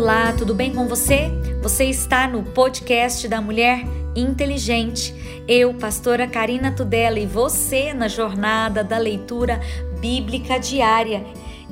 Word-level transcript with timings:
Olá, 0.00 0.32
tudo 0.32 0.54
bem 0.54 0.72
com 0.72 0.86
você? 0.86 1.28
Você 1.60 1.86
está 1.86 2.28
no 2.28 2.44
podcast 2.44 3.26
da 3.26 3.40
Mulher 3.40 3.84
Inteligente. 4.14 5.12
Eu, 5.48 5.74
pastora 5.74 6.28
Karina 6.28 6.70
Tudela, 6.70 7.18
e 7.18 7.26
você 7.26 7.92
na 7.92 8.06
jornada 8.06 8.84
da 8.84 8.96
leitura 8.96 9.60
bíblica 10.00 10.56
diária. 10.56 11.26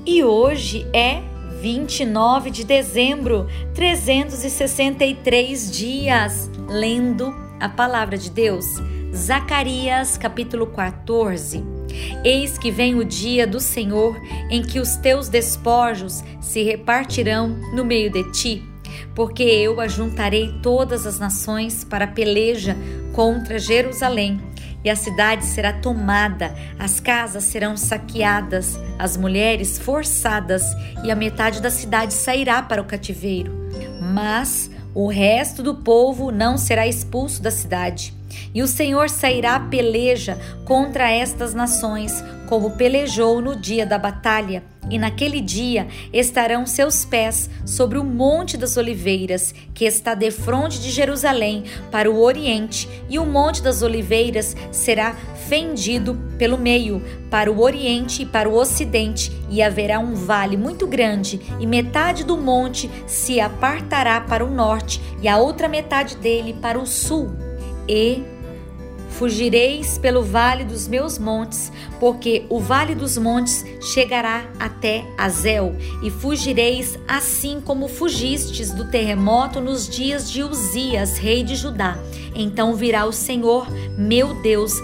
E 0.05 0.25
hoje 0.25 0.89
é 0.93 1.23
29 1.61 2.51
de 2.51 2.65
dezembro, 2.65 3.47
363 3.77 5.71
dias 5.71 6.51
lendo 6.69 7.33
a 7.61 7.69
palavra 7.69 8.19
de 8.19 8.29
Deus. 8.29 8.67
Zacarias 9.15 10.19
capítulo 10.19 10.67
14. 10.67 11.76
Eis 12.25 12.59
que 12.59 12.71
vem 12.71 12.95
o 12.95 13.05
dia 13.05 13.47
do 13.47 13.61
Senhor 13.61 14.21
em 14.51 14.63
que 14.63 14.81
os 14.81 14.97
teus 14.97 15.29
despojos 15.29 16.23
se 16.41 16.63
repartirão 16.63 17.49
no 17.75 17.85
meio 17.85 18.11
de 18.11 18.31
ti, 18.33 18.63
porque 19.15 19.43
eu 19.43 19.81
ajuntarei 19.81 20.55
todas 20.63 21.07
as 21.07 21.19
nações 21.19 21.85
para 21.85 22.07
peleja 22.07 22.77
contra 23.13 23.59
Jerusalém. 23.59 24.41
E 24.85 24.91
a 24.91 24.95
cidade 24.95 25.45
será 25.45 25.73
tomada, 25.73 26.55
as 26.79 27.01
casas 27.01 27.43
serão 27.45 27.77
saqueadas, 27.77 28.79
as 28.97 29.17
mulheres 29.17 29.79
forçadas, 29.79 30.63
e 31.03 31.11
a 31.11 31.17
metade 31.17 31.61
da 31.61 31.71
cidade 31.71 32.15
sairá 32.15 32.63
para 32.63 32.81
o 32.81 32.85
cativeiro. 32.85 33.53
Mas 34.01 34.71
o 34.95 35.09
resto 35.09 35.63
do 35.63 35.75
povo 35.75 36.31
não 36.31 36.57
será 36.57 36.87
expulso 36.87 37.43
da 37.43 37.51
cidade. 37.51 38.16
E 38.55 38.63
o 38.63 38.67
Senhor 38.67 39.09
sairá 39.09 39.59
peleja 39.61 40.39
contra 40.65 41.11
estas 41.11 41.55
nações, 41.55 42.23
como 42.49 42.73
pelejou 42.73 43.41
no 43.41 43.57
dia 43.57 43.85
da 43.85 43.99
batalha. 43.99 44.63
E 44.89 44.99
naquele 44.99 45.41
dia 45.41 45.89
estarão 46.13 46.65
seus 46.65 47.05
pés 47.05 47.51
sobre 47.65 47.99
o 47.99 48.05
Monte 48.05 48.57
das 48.57 48.77
Oliveiras, 48.77 49.53
que 49.75 49.85
está 49.85 50.15
defronte 50.15 50.81
de 50.81 50.91
Jerusalém, 50.91 51.65
para 51.91 52.11
o 52.11 52.21
oriente, 52.23 52.89
e 53.09 53.19
o 53.19 53.27
Monte 53.27 53.63
das 53.63 53.83
Oliveiras 53.83 54.57
será 54.71 55.17
fendido 55.49 56.17
pelo 56.39 56.57
meio, 56.57 57.03
para 57.31 57.51
o 57.51 57.61
oriente 57.61 58.23
e 58.23 58.27
para 58.27 58.49
o 58.49 58.55
ocidente, 58.55 59.33
e 59.51 59.61
haverá 59.61 59.99
um 59.99 60.15
vale 60.15 60.57
muito 60.57 60.87
grande, 60.87 61.41
e 61.59 61.67
metade 61.67 62.25
do 62.25 62.37
monte 62.37 62.91
se 63.07 63.41
apartará 63.41 64.21
para 64.21 64.45
o 64.45 64.51
norte, 64.51 65.01
e 65.21 65.29
a 65.29 65.37
outra 65.37 65.69
metade 65.69 66.17
dele 66.17 66.55
para 66.55 66.79
o 66.79 66.87
sul. 66.87 67.46
E 67.89 68.37
Fugireis 69.17 69.97
pelo 69.97 70.23
vale 70.23 70.63
dos 70.63 70.87
meus 70.87 71.19
montes, 71.19 71.73
porque 71.99 72.45
o 72.51 72.61
vale 72.61 72.95
dos 72.95 73.17
montes 73.17 73.65
chegará 73.81 74.45
até 74.61 75.07
Azel, 75.17 75.75
e 76.03 76.11
fugireis 76.11 76.99
assim 77.09 77.59
como 77.59 77.89
fugistes 77.89 78.73
do 78.73 78.91
terremoto 78.91 79.59
nos 79.59 79.89
dias 79.89 80.31
de 80.31 80.43
Uzias, 80.43 81.17
rei 81.17 81.43
de 81.43 81.57
Judá. 81.57 81.97
Então 82.35 82.75
virá 82.75 83.07
o 83.07 83.13
Senhor, 83.13 83.67
meu 83.97 84.35
Deus, 84.43 84.75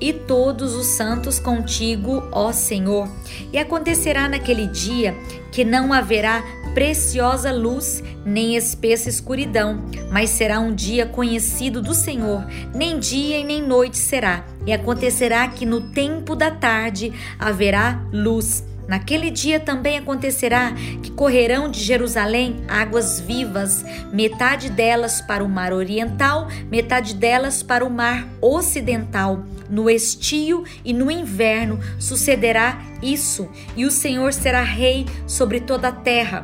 e 0.00 0.12
todos 0.12 0.74
os 0.74 0.86
santos 0.86 1.38
contigo, 1.38 2.22
ó 2.32 2.52
Senhor. 2.52 3.08
E 3.52 3.58
acontecerá 3.58 4.28
naquele 4.28 4.66
dia 4.66 5.14
que 5.52 5.64
não 5.64 5.92
haverá 5.92 6.42
preciosa 6.74 7.52
luz, 7.52 8.02
nem 8.24 8.56
espessa 8.56 9.08
escuridão, 9.08 9.84
mas 10.10 10.30
será 10.30 10.60
um 10.60 10.72
dia 10.74 11.04
conhecido 11.04 11.82
do 11.82 11.94
Senhor, 11.94 12.46
nem 12.74 12.98
dia 12.98 13.38
e 13.38 13.44
nem 13.44 13.60
noite 13.60 13.98
será. 13.98 14.44
E 14.66 14.72
acontecerá 14.72 15.48
que 15.48 15.66
no 15.66 15.80
tempo 15.90 16.36
da 16.36 16.50
tarde 16.50 17.12
haverá 17.38 18.06
luz. 18.12 18.69
Naquele 18.90 19.30
dia 19.30 19.60
também 19.60 19.98
acontecerá 19.98 20.72
que 21.00 21.12
correrão 21.12 21.70
de 21.70 21.78
Jerusalém 21.78 22.64
águas 22.66 23.20
vivas, 23.20 23.84
metade 24.12 24.68
delas 24.68 25.20
para 25.20 25.44
o 25.44 25.48
mar 25.48 25.72
oriental, 25.72 26.48
metade 26.68 27.14
delas 27.14 27.62
para 27.62 27.84
o 27.84 27.88
mar 27.88 28.26
ocidental. 28.40 29.44
No 29.68 29.88
estio 29.88 30.64
e 30.84 30.92
no 30.92 31.08
inverno 31.08 31.78
sucederá 32.00 32.82
isso, 33.00 33.48
e 33.76 33.86
o 33.86 33.92
Senhor 33.92 34.32
será 34.32 34.64
rei 34.64 35.06
sobre 35.24 35.60
toda 35.60 35.86
a 35.86 35.92
terra. 35.92 36.42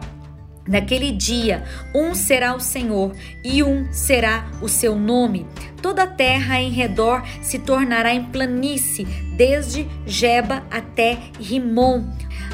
Naquele 0.66 1.12
dia, 1.12 1.62
um 1.94 2.15
será 2.15 2.54
o 2.54 2.60
Senhor 2.60 3.12
e 3.44 3.62
um 3.62 3.87
será 3.93 4.47
o 4.60 4.69
seu 4.69 4.97
nome. 4.97 5.47
Toda 5.81 6.03
a 6.03 6.06
terra 6.06 6.60
em 6.60 6.71
redor 6.71 7.22
se 7.41 7.59
tornará 7.59 8.12
em 8.12 8.25
planície, 8.25 9.04
desde 9.37 9.87
Jeba 10.06 10.65
até 10.71 11.19
Rimon. 11.38 12.04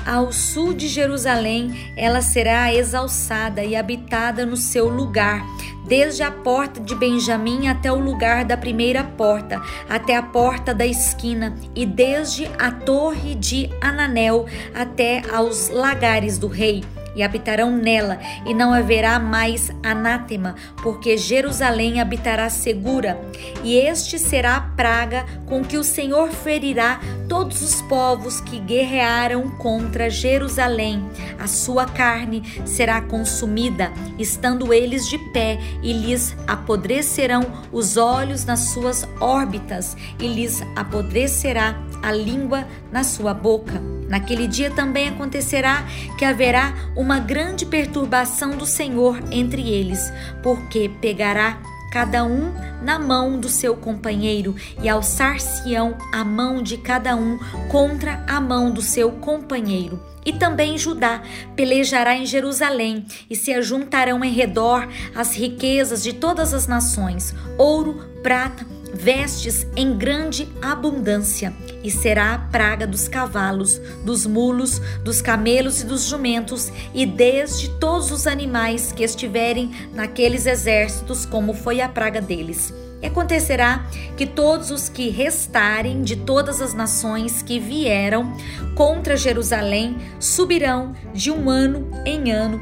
Ao 0.04 0.32
sul 0.32 0.74
de 0.74 0.88
Jerusalém, 0.88 1.92
ela 1.96 2.20
será 2.20 2.74
exalçada 2.74 3.62
e 3.62 3.76
habitada 3.76 4.44
no 4.44 4.56
seu 4.56 4.88
lugar, 4.88 5.46
desde 5.86 6.24
a 6.24 6.30
porta 6.30 6.80
de 6.80 6.94
Benjamim 6.94 7.68
até 7.68 7.90
o 7.90 8.00
lugar 8.00 8.44
da 8.44 8.56
primeira 8.56 9.04
porta, 9.04 9.62
até 9.88 10.16
a 10.16 10.22
porta 10.22 10.74
da 10.74 10.84
esquina, 10.84 11.54
e 11.74 11.86
desde 11.86 12.50
a 12.58 12.72
torre 12.72 13.36
de 13.36 13.70
Ananel 13.80 14.46
até 14.74 15.22
aos 15.30 15.68
lagares 15.68 16.36
do 16.36 16.48
rei 16.48 16.82
e 17.14 17.22
habitarão 17.22 17.70
nela, 17.70 18.18
e 18.46 18.54
não 18.54 18.72
haverá 18.72 19.18
mais 19.18 19.70
anátema, 19.82 20.54
porque 20.82 21.16
Jerusalém 21.16 22.00
habitará 22.00 22.48
segura, 22.48 23.18
e 23.62 23.76
este 23.76 24.18
será 24.18 24.56
a 24.56 24.60
praga 24.60 25.24
com 25.46 25.62
que 25.62 25.76
o 25.76 25.84
Senhor 25.84 26.30
ferirá 26.30 27.00
todos 27.28 27.62
os 27.62 27.82
povos 27.82 28.40
que 28.40 28.58
guerrearam 28.58 29.48
contra 29.50 30.10
Jerusalém. 30.10 31.04
A 31.38 31.46
sua 31.46 31.86
carne 31.86 32.42
será 32.64 33.00
consumida, 33.00 33.92
estando 34.18 34.72
eles 34.72 35.08
de 35.08 35.18
pé, 35.32 35.58
e 35.82 35.92
lhes 35.92 36.36
apodrecerão 36.46 37.46
os 37.72 37.96
olhos 37.96 38.44
nas 38.44 38.72
suas 38.72 39.06
órbitas, 39.20 39.96
e 40.18 40.26
lhes 40.26 40.62
apodrecerá 40.76 41.76
a 42.02 42.12
língua 42.12 42.66
na 42.90 43.04
sua 43.04 43.32
boca. 43.32 44.01
Naquele 44.12 44.46
dia 44.46 44.70
também 44.70 45.08
acontecerá 45.08 45.86
que 46.18 46.24
haverá 46.26 46.74
uma 46.94 47.18
grande 47.18 47.64
perturbação 47.64 48.58
do 48.58 48.66
Senhor 48.66 49.18
entre 49.30 49.66
eles, 49.66 50.12
porque 50.42 50.90
pegará 51.00 51.58
cada 51.90 52.22
um 52.22 52.52
na 52.82 52.98
mão 52.98 53.40
do 53.40 53.48
seu 53.48 53.74
companheiro 53.74 54.54
e 54.82 54.88
alçar-se-ão 54.88 55.96
a 56.12 56.22
mão 56.22 56.62
de 56.62 56.76
cada 56.76 57.16
um 57.16 57.38
contra 57.70 58.22
a 58.28 58.38
mão 58.38 58.70
do 58.70 58.82
seu 58.82 59.12
companheiro. 59.12 59.98
E 60.26 60.32
também 60.34 60.76
Judá 60.76 61.22
pelejará 61.56 62.14
em 62.14 62.26
Jerusalém 62.26 63.06
e 63.30 63.34
se 63.34 63.54
ajuntarão 63.54 64.22
em 64.22 64.30
redor 64.30 64.86
as 65.14 65.34
riquezas 65.34 66.02
de 66.02 66.12
todas 66.12 66.52
as 66.52 66.66
nações, 66.66 67.34
ouro, 67.56 68.12
prata, 68.22 68.66
vestes 68.92 69.66
em 69.76 69.96
grande 69.96 70.48
abundância, 70.60 71.52
e 71.82 71.90
será 71.90 72.34
a 72.34 72.38
praga 72.38 72.86
dos 72.86 73.08
cavalos, 73.08 73.80
dos 74.04 74.26
mulos, 74.26 74.80
dos 75.02 75.20
camelos 75.20 75.80
e 75.80 75.86
dos 75.86 76.04
jumentos, 76.04 76.70
e 76.94 77.04
desde 77.04 77.68
todos 77.78 78.10
os 78.10 78.26
animais 78.26 78.92
que 78.92 79.02
estiverem 79.02 79.70
naqueles 79.94 80.46
exércitos, 80.46 81.26
como 81.26 81.54
foi 81.54 81.80
a 81.80 81.88
praga 81.88 82.20
deles. 82.20 82.72
E 83.02 83.06
acontecerá 83.06 83.84
que 84.16 84.24
todos 84.24 84.70
os 84.70 84.88
que 84.88 85.08
restarem 85.08 86.02
de 86.02 86.14
todas 86.14 86.60
as 86.60 86.72
nações 86.72 87.42
que 87.42 87.58
vieram 87.58 88.32
contra 88.76 89.16
Jerusalém 89.16 89.96
subirão 90.20 90.94
de 91.12 91.28
um 91.28 91.50
ano 91.50 91.90
em 92.06 92.30
ano 92.30 92.60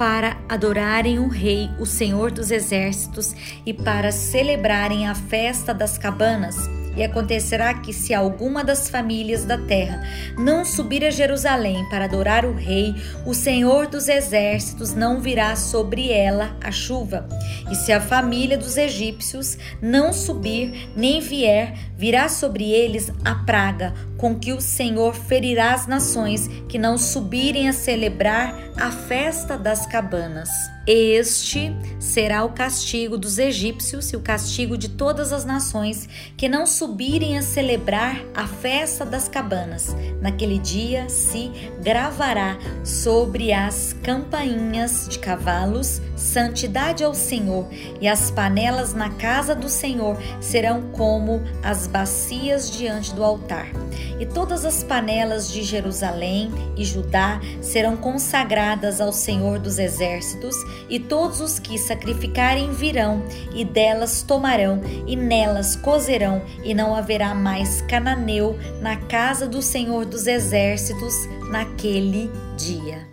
para 0.00 0.38
adorarem 0.48 1.18
o 1.18 1.28
Rei, 1.28 1.68
o 1.78 1.84
Senhor 1.84 2.30
dos 2.30 2.50
Exércitos, 2.50 3.34
e 3.66 3.74
para 3.74 4.10
celebrarem 4.10 5.06
a 5.06 5.14
festa 5.14 5.74
das 5.74 5.98
cabanas 5.98 6.56
e 6.96 7.04
acontecerá 7.04 7.72
que, 7.74 7.92
se 7.92 8.12
alguma 8.12 8.64
das 8.64 8.88
famílias 8.88 9.44
da 9.44 9.56
terra 9.56 10.02
não 10.36 10.64
subir 10.64 11.04
a 11.04 11.10
Jerusalém 11.10 11.88
para 11.88 12.04
adorar 12.04 12.44
o 12.44 12.54
Rei, 12.54 12.94
o 13.24 13.34
Senhor 13.34 13.86
dos 13.86 14.08
Exércitos 14.08 14.92
não 14.92 15.20
virá 15.20 15.54
sobre 15.56 16.10
ela 16.10 16.56
a 16.60 16.70
chuva. 16.70 17.28
E 17.70 17.74
se 17.74 17.92
a 17.92 18.00
família 18.00 18.58
dos 18.58 18.76
egípcios 18.76 19.56
não 19.80 20.12
subir, 20.12 20.90
nem 20.96 21.20
vier, 21.20 21.74
virá 21.96 22.28
sobre 22.28 22.70
eles 22.70 23.12
a 23.24 23.34
praga, 23.34 23.94
com 24.20 24.38
que 24.38 24.52
o 24.52 24.60
Senhor 24.60 25.14
ferirá 25.14 25.72
as 25.72 25.86
nações 25.86 26.46
que 26.68 26.78
não 26.78 26.98
subirem 26.98 27.70
a 27.70 27.72
celebrar 27.72 28.54
a 28.76 28.90
festa 28.90 29.56
das 29.56 29.86
cabanas. 29.86 30.50
Este 30.86 31.72
será 31.98 32.44
o 32.44 32.50
castigo 32.50 33.16
dos 33.16 33.38
egípcios 33.38 34.12
e 34.12 34.16
o 34.16 34.20
castigo 34.20 34.76
de 34.76 34.88
todas 34.88 35.32
as 35.32 35.44
nações 35.44 36.08
que 36.36 36.48
não 36.48 36.66
subirem 36.66 37.38
a 37.38 37.42
celebrar 37.42 38.20
a 38.34 38.46
festa 38.46 39.04
das 39.04 39.28
cabanas. 39.28 39.94
Naquele 40.20 40.58
dia 40.58 41.08
se 41.08 41.50
gravará 41.82 42.58
sobre 42.84 43.52
as 43.52 43.94
campainhas 44.02 45.06
de 45.08 45.18
cavalos 45.18 46.00
santidade 46.20 47.02
ao 47.02 47.14
Senhor, 47.14 47.66
e 48.00 48.06
as 48.06 48.30
panelas 48.30 48.92
na 48.92 49.10
casa 49.10 49.54
do 49.54 49.68
Senhor 49.68 50.16
serão 50.40 50.82
como 50.92 51.42
as 51.62 51.86
bacias 51.86 52.70
diante 52.70 53.14
do 53.14 53.24
altar. 53.24 53.68
E 54.18 54.26
todas 54.26 54.64
as 54.64 54.82
panelas 54.82 55.50
de 55.50 55.62
Jerusalém 55.62 56.50
e 56.76 56.84
Judá 56.84 57.40
serão 57.60 57.96
consagradas 57.96 59.00
ao 59.00 59.12
Senhor 59.12 59.58
dos 59.58 59.78
exércitos, 59.78 60.56
e 60.88 60.98
todos 60.98 61.40
os 61.40 61.58
que 61.58 61.78
sacrificarem 61.78 62.72
virão, 62.72 63.22
e 63.54 63.64
delas 63.64 64.22
tomarão, 64.22 64.80
e 65.06 65.16
nelas 65.16 65.76
cozerão, 65.76 66.42
e 66.64 66.74
não 66.74 66.94
haverá 66.94 67.34
mais 67.34 67.82
cananeu 67.82 68.58
na 68.80 68.96
casa 68.96 69.46
do 69.46 69.62
Senhor 69.62 70.04
dos 70.04 70.26
exércitos 70.26 71.14
naquele 71.50 72.30
dia. 72.56 73.09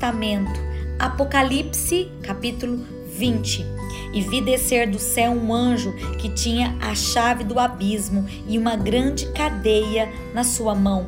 Testamento, 0.00 0.58
Apocalipse, 0.98 2.10
capítulo 2.22 2.86
20. 3.18 3.66
E 4.14 4.22
vi 4.22 4.40
descer 4.40 4.88
do 4.88 4.98
céu 4.98 5.32
um 5.32 5.52
anjo 5.52 5.92
que 6.16 6.30
tinha 6.30 6.74
a 6.80 6.94
chave 6.94 7.44
do 7.44 7.60
abismo 7.60 8.26
e 8.48 8.56
uma 8.56 8.76
grande 8.76 9.26
cadeia 9.32 10.10
na 10.32 10.42
sua 10.42 10.74
mão. 10.74 11.06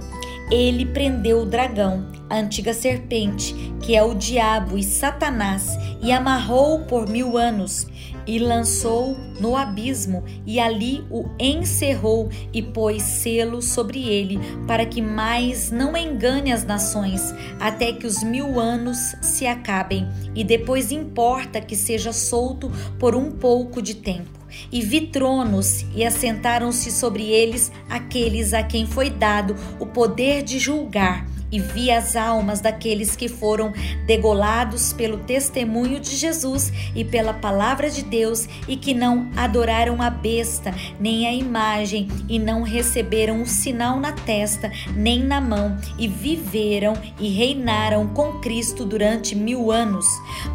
Ele 0.51 0.85
prendeu 0.85 1.41
o 1.41 1.47
dragão, 1.47 2.07
a 2.29 2.37
antiga 2.37 2.75
serpente, 2.75 3.55
que 3.81 3.97
é 3.97 4.03
o 4.03 4.15
diabo 4.15 4.77
e 4.77 4.85
Satanás, 4.85 5.71
e 6.03 6.13
amarrou-o 6.13 6.85
por 6.85 7.09
mil 7.09 7.39
anos 7.39 7.87
e 8.27 8.39
lançou 8.39 9.17
no 9.41 9.57
abismo, 9.57 10.25
e 10.47 10.61
ali 10.61 11.05
o 11.11 11.29
encerrou 11.39 12.29
e 12.53 12.63
pôs 12.63 13.03
selo 13.03 13.61
sobre 13.61 14.09
ele, 14.09 14.39
para 14.67 14.87
que 14.87 15.03
mais 15.03 15.71
não 15.71 15.97
engane 15.97 16.53
as 16.53 16.65
nações, 16.65 17.35
até 17.59 17.93
que 17.93 18.07
os 18.07 18.23
mil 18.23 18.61
anos 18.61 19.15
se 19.21 19.47
acabem, 19.47 20.09
e 20.35 20.45
depois 20.45 20.93
importa 20.93 21.61
que 21.61 21.77
seja 21.77 22.13
solto 22.13 22.71
por 22.99 23.15
um 23.15 23.31
pouco 23.31 23.81
de 23.83 23.95
tempo. 23.95 24.43
E 24.71 24.83
vi 24.83 25.07
tronos, 25.07 25.85
e 25.95 26.05
assentaram-se 26.05 26.91
sobre 26.91 27.25
eles 27.25 27.73
aqueles 27.89 28.53
a 28.53 28.63
quem 28.63 28.87
foi 28.87 29.09
dado 29.09 29.57
o 29.81 29.87
poder 29.87 30.43
de 30.43 30.59
julgar 30.59 31.32
e 31.53 31.61
vi 31.61 31.91
as 31.91 32.17
almas 32.17 32.63
daqueles 32.63 33.15
que 33.15 33.29
foram 33.29 33.73
degolados 34.07 34.93
pelo 34.95 35.19
testemunho 35.19 36.01
de 36.01 36.17
Jesus 36.17 36.73
e 36.97 37.05
pela 37.05 37.35
palavra 37.35 37.91
de 37.91 38.03
Deus 38.03 38.49
e 38.67 38.77
que 38.77 38.95
não 38.95 39.31
adoraram 39.37 40.01
a 40.01 40.09
besta, 40.09 40.75
nem 40.99 41.27
a 41.27 41.33
imagem, 41.33 42.09
e 42.29 42.39
não 42.39 42.63
receberam 42.63 43.43
o 43.43 43.47
sinal 43.47 44.01
na 44.01 44.13
testa, 44.13 44.73
nem 44.97 45.23
na 45.23 45.41
mão, 45.41 45.77
e 45.99 46.09
viveram 46.09 46.95
e 47.21 47.29
reinaram 47.29 48.09
com 48.09 48.41
Cristo 48.41 48.85
durante 48.85 49.35
mil 49.35 49.71
anos. 49.71 50.07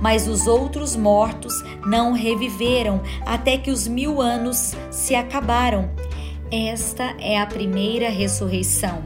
Mas 0.02 0.28
os 0.28 0.48
outros 0.48 0.96
mortos 0.96 1.54
não 1.86 2.14
reviveram 2.14 3.02
até 3.26 3.58
que 3.58 3.70
os 3.70 3.88
mil 3.88 4.22
anos 4.22 4.74
se 4.90 5.14
acabaram. 5.14 5.90
Esta 6.52 7.14
é 7.20 7.38
a 7.38 7.46
primeira 7.46 8.10
ressurreição. 8.10 9.04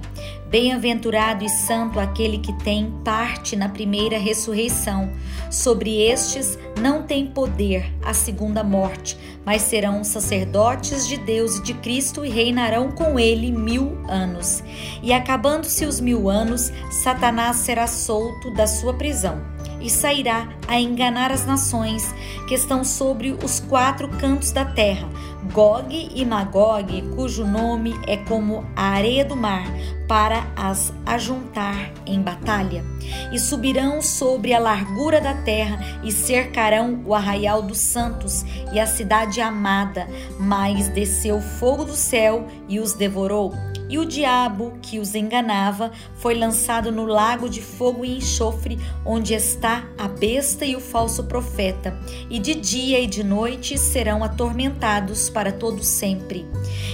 Bem-aventurado 0.48 1.44
e 1.44 1.50
santo 1.50 2.00
aquele 2.00 2.38
que 2.38 2.54
tem 2.62 2.92
parte 3.04 3.56
na 3.56 3.68
primeira 3.68 4.20
ressurreição. 4.20 5.12
Sobre 5.50 6.04
estes 6.04 6.60
não 6.80 7.02
tem 7.02 7.26
poder 7.26 7.92
a 8.04 8.14
segunda 8.14 8.64
morte, 8.64 9.18
mas 9.44 9.64
serão 9.64 10.04
sacerdotes 10.04 11.08
de 11.08 11.18
Deus 11.18 11.58
e 11.58 11.64
de 11.64 11.74
Cristo 11.74 12.24
e 12.24 12.30
reinarão 12.30 12.92
com 12.92 13.20
ele 13.20 13.52
mil 13.52 13.98
anos. 14.08 14.64
E 15.02 15.12
acabando-se 15.12 15.84
os 15.84 16.00
mil 16.00 16.30
anos, 16.30 16.72
Satanás 16.92 17.58
será 17.58 17.88
solto 17.88 18.54
da 18.54 18.68
sua 18.68 18.94
prisão 18.94 19.42
e 19.82 19.90
sairá 19.90 20.48
a 20.68 20.80
enganar 20.80 21.32
as 21.32 21.46
nações 21.46 22.14
que 22.48 22.56
estão 22.56 22.84
sobre 22.84 23.32
os 23.44 23.60
quatro 23.60 24.08
cantos 24.08 24.52
da 24.52 24.66
terra, 24.66 25.08
Gog 25.52 26.12
e 26.14 26.24
Magog, 26.24 27.02
cujo 27.16 27.46
nome 27.46 27.94
é 28.08 28.16
como 28.16 28.66
a 28.76 28.90
areia 28.90 29.26
do 29.26 29.36
mar, 29.36 29.66
para 30.08 30.46
as 30.56 30.94
ajuntar 31.06 31.92
em 32.06 32.22
batalha. 32.22 32.84
E 33.32 33.40
subirão 33.40 34.02
sobre 34.02 34.54
a 34.54 34.60
largura 34.60 35.20
da 35.20 35.34
terra 35.34 35.80
e 36.04 36.12
cercarão 36.12 37.02
o 37.06 37.14
arraial 37.14 37.62
dos 37.62 37.80
santos 37.80 38.46
e 38.72 38.80
a 38.80 38.86
cidade 38.86 39.42
amada, 39.42 40.08
mas 40.40 40.90
desceu 40.90 41.42
fogo 41.42 41.86
do 41.86 41.96
céu 41.96 42.48
e 42.68 42.80
os 42.80 42.94
devorou 42.94 43.54
e 43.92 44.00
o 44.00 44.06
diabo 44.06 44.72
que 44.82 45.00
os 45.00 45.14
enganava 45.14 45.92
foi 46.16 46.34
lançado 46.34 46.94
no 46.94 47.06
lago 47.06 47.50
de 47.50 47.62
fogo 47.62 48.06
e 48.06 48.18
enxofre, 48.18 48.80
onde 49.06 49.34
está 49.34 49.84
a 49.98 50.08
besta 50.08 50.66
e 50.66 50.78
o 50.78 50.80
falso 50.80 51.26
profeta, 51.26 52.00
e 52.30 52.40
de 52.40 52.56
dia 52.56 53.02
e 53.02 53.06
de 53.06 53.22
noite 53.22 53.78
serão 53.78 54.24
atormentados 54.24 55.30
para 55.30 55.52
todo 55.52 55.84
sempre. 55.84 56.48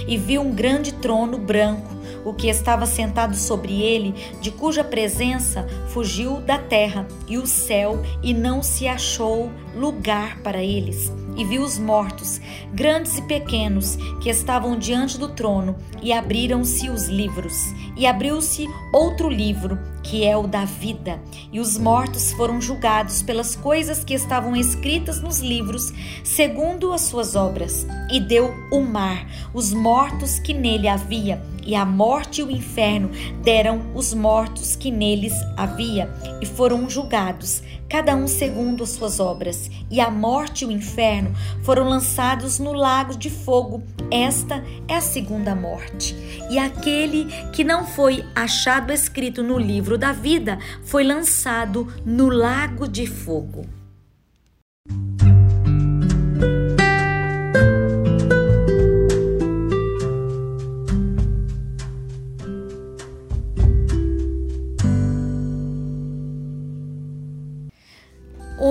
E 0.08 0.16
viu 0.16 0.42
um 0.42 0.52
grande 0.52 0.92
trono 0.92 1.38
branco, 1.38 1.96
o 2.24 2.34
que 2.34 2.48
estava 2.48 2.84
sentado 2.84 3.36
sobre 3.36 3.80
ele, 3.80 4.12
de 4.40 4.50
cuja 4.50 4.82
presença 4.82 5.68
fugiu 5.90 6.40
da 6.40 6.58
terra 6.58 7.06
e 7.28 7.38
o 7.38 7.46
céu, 7.46 8.02
e 8.20 8.34
não 8.34 8.60
se 8.60 8.88
achou 8.88 9.52
lugar 9.72 10.42
para 10.42 10.60
eles 10.60 11.12
e 11.38 11.44
viu 11.44 11.62
os 11.62 11.78
mortos, 11.78 12.40
grandes 12.74 13.16
e 13.16 13.22
pequenos, 13.22 13.96
que 14.20 14.28
estavam 14.28 14.76
diante 14.76 15.16
do 15.16 15.28
trono, 15.28 15.76
e 16.02 16.12
abriram-se 16.12 16.90
os 16.90 17.08
livros. 17.08 17.54
E 17.96 18.06
abriu-se 18.06 18.66
outro 18.92 19.30
livro, 19.30 19.78
que 20.02 20.24
é 20.24 20.36
o 20.36 20.46
da 20.46 20.64
vida, 20.64 21.20
e 21.52 21.60
os 21.60 21.76
mortos 21.76 22.32
foram 22.32 22.60
julgados 22.60 23.22
pelas 23.22 23.54
coisas 23.56 24.04
que 24.04 24.14
estavam 24.14 24.56
escritas 24.56 25.20
nos 25.20 25.40
livros, 25.40 25.92
segundo 26.24 26.92
as 26.92 27.02
suas 27.02 27.34
obras. 27.34 27.86
E 28.10 28.20
deu 28.20 28.54
o 28.72 28.80
mar, 28.80 29.26
os 29.52 29.72
mortos 29.72 30.38
que 30.38 30.54
nele 30.54 30.88
havia, 30.88 31.42
e 31.64 31.74
a 31.74 31.84
morte 31.84 32.40
e 32.40 32.44
o 32.44 32.50
inferno 32.50 33.10
deram 33.42 33.82
os 33.94 34.14
mortos 34.14 34.74
que 34.74 34.90
neles 34.90 35.34
havia, 35.56 36.10
e 36.40 36.46
foram 36.46 36.88
julgados, 36.88 37.62
cada 37.88 38.14
um 38.14 38.26
segundo 38.28 38.82
as 38.82 38.90
suas 38.90 39.18
obras. 39.18 39.70
E 39.90 40.00
a 40.00 40.10
morte 40.10 40.64
e 40.64 40.68
o 40.68 40.70
inferno 40.70 41.32
foram 41.62 41.88
lançados 41.88 42.58
no 42.58 42.72
lago 42.72 43.16
de 43.16 43.30
fogo. 43.30 43.82
Esta 44.10 44.62
é 44.86 44.96
a 44.96 45.00
segunda 45.00 45.54
morte. 45.54 46.14
E 46.50 46.58
aquele 46.58 47.26
que 47.52 47.64
não 47.64 47.86
foi 47.86 48.24
achado 48.34 48.92
escrito 48.92 49.42
no 49.42 49.58
livro 49.58 49.87
da 49.96 50.12
vida 50.12 50.58
foi 50.82 51.04
lançado 51.04 51.90
no 52.04 52.28
lago 52.28 52.86
de 52.86 53.06
fogo. 53.06 53.64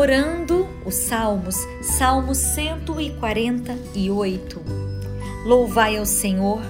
orando 0.08 0.66
os 0.86 0.96
Salmos, 0.96 1.56
Salmo 1.82 2.36
148. 2.36 4.62
Louvai 5.46 5.98
ao 5.98 6.06
Senhor, 6.06 6.62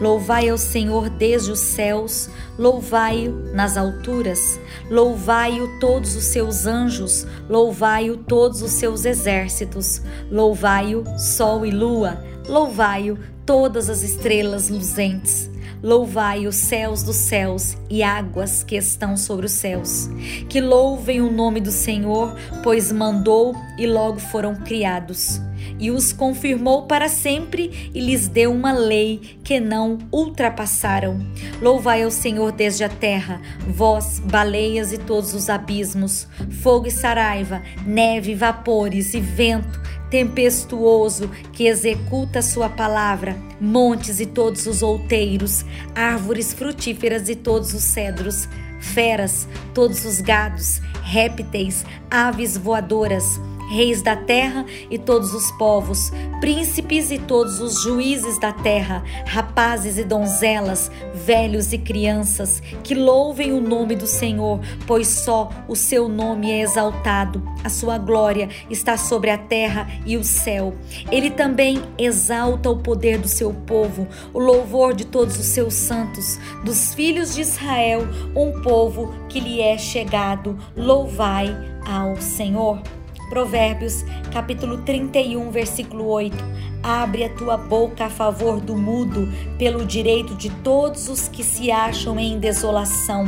louvai 0.00 0.48
ao 0.48 0.58
Senhor 0.58 1.08
desde 1.08 1.50
os 1.50 1.60
céus, 1.60 2.28
louvai-o 2.58 3.52
nas 3.54 3.76
alturas, 3.76 4.58
louvai-o 4.90 5.78
todos 5.78 6.16
os 6.16 6.24
seus 6.24 6.66
anjos, 6.66 7.26
louvai-o 7.48 8.16
todos 8.16 8.62
os 8.62 8.72
seus 8.72 9.04
exércitos, 9.04 10.02
louvai-o 10.30 11.04
sol 11.18 11.64
e 11.64 11.70
lua, 11.70 12.18
louvai-o 12.48 13.18
todas 13.46 13.88
as 13.88 14.02
estrelas 14.02 14.68
luzentes. 14.68 15.53
Louvai 15.84 16.46
os 16.46 16.56
céus 16.56 17.02
dos 17.02 17.16
céus 17.16 17.76
e 17.90 18.02
águas 18.02 18.64
que 18.64 18.74
estão 18.74 19.18
sobre 19.18 19.44
os 19.44 19.52
céus. 19.52 20.08
Que 20.48 20.58
louvem 20.58 21.20
o 21.20 21.30
nome 21.30 21.60
do 21.60 21.70
Senhor, 21.70 22.34
pois 22.62 22.90
mandou 22.90 23.54
e 23.76 23.86
logo 23.86 24.18
foram 24.18 24.54
criados. 24.54 25.42
E 25.78 25.90
os 25.90 26.10
confirmou 26.10 26.86
para 26.86 27.06
sempre 27.06 27.90
e 27.92 28.00
lhes 28.00 28.28
deu 28.28 28.50
uma 28.50 28.72
lei 28.72 29.36
que 29.44 29.60
não 29.60 29.98
ultrapassaram. 30.10 31.18
Louvai 31.60 32.02
ao 32.02 32.10
Senhor 32.10 32.50
desde 32.50 32.82
a 32.82 32.88
terra, 32.88 33.42
vós, 33.68 34.20
baleias 34.20 34.90
e 34.90 34.96
todos 34.96 35.34
os 35.34 35.50
abismos, 35.50 36.26
fogo 36.62 36.86
e 36.86 36.90
saraiva, 36.90 37.60
neve, 37.84 38.34
vapores 38.34 39.12
e 39.12 39.20
vento 39.20 39.83
tempestuoso 40.14 41.28
que 41.52 41.66
executa 41.66 42.40
sua 42.40 42.68
palavra, 42.68 43.36
montes 43.60 44.20
e 44.20 44.26
todos 44.26 44.64
os 44.64 44.80
outeiros, 44.80 45.64
árvores 45.92 46.54
frutíferas 46.54 47.28
e 47.28 47.34
todos 47.34 47.74
os 47.74 47.82
cedros, 47.82 48.48
feras, 48.78 49.48
todos 49.74 50.04
os 50.04 50.20
gados, 50.20 50.80
répteis, 51.02 51.84
aves 52.08 52.56
voadoras, 52.56 53.40
reis 53.70 54.02
da 54.02 54.16
terra 54.16 54.64
e 54.90 54.98
todos 54.98 55.34
os 55.34 55.50
povos, 55.52 56.12
príncipes 56.40 57.10
e 57.10 57.18
todos 57.18 57.60
os 57.60 57.82
juízes 57.82 58.38
da 58.38 58.52
terra, 58.52 59.02
rapazes 59.26 59.98
e 59.98 60.04
donzelas, 60.04 60.90
velhos 61.14 61.72
e 61.72 61.78
crianças, 61.78 62.62
que 62.82 62.94
louvem 62.94 63.52
o 63.52 63.60
nome 63.60 63.96
do 63.96 64.06
Senhor, 64.06 64.60
pois 64.86 65.08
só 65.08 65.50
o 65.68 65.74
seu 65.74 66.08
nome 66.08 66.50
é 66.50 66.60
exaltado. 66.60 67.42
A 67.62 67.68
sua 67.68 67.98
glória 67.98 68.48
está 68.68 68.96
sobre 68.96 69.30
a 69.30 69.38
terra 69.38 69.88
e 70.04 70.16
o 70.16 70.24
céu. 70.24 70.74
Ele 71.10 71.30
também 71.30 71.82
exalta 71.96 72.70
o 72.70 72.78
poder 72.78 73.18
do 73.18 73.28
seu 73.28 73.52
povo, 73.52 74.06
o 74.32 74.38
louvor 74.38 74.94
de 74.94 75.06
todos 75.06 75.38
os 75.38 75.46
seus 75.46 75.74
santos, 75.74 76.38
dos 76.64 76.94
filhos 76.94 77.34
de 77.34 77.40
Israel, 77.40 78.02
um 78.36 78.60
povo 78.62 79.14
que 79.28 79.40
lhe 79.40 79.60
é 79.60 79.78
chegado. 79.78 80.58
Louvai 80.76 81.54
ao 81.86 82.16
Senhor. 82.16 82.82
Provérbios, 83.28 84.04
capítulo 84.32 84.78
31, 84.78 85.50
versículo 85.50 86.06
8. 86.08 86.36
Abre 86.82 87.24
a 87.24 87.30
tua 87.30 87.56
boca 87.56 88.04
a 88.04 88.10
favor 88.10 88.60
do 88.60 88.76
mudo, 88.76 89.28
pelo 89.58 89.86
direito 89.86 90.34
de 90.34 90.50
todos 90.50 91.08
os 91.08 91.28
que 91.28 91.42
se 91.42 91.70
acham 91.70 92.18
em 92.18 92.38
desolação. 92.38 93.26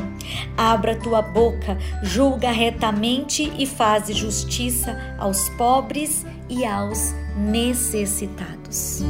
Abra 0.57 0.93
a 0.93 0.97
tua 0.97 1.23
boca, 1.23 1.79
julga 2.03 2.51
retamente 2.51 3.51
e 3.59 3.65
faz 3.65 4.09
justiça 4.15 5.17
aos 5.19 5.49
pobres 5.51 6.27
e 6.49 6.65
aos 6.65 7.15
necessitados. 7.37 9.03